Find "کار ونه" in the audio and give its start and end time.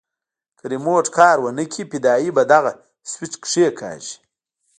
1.17-1.65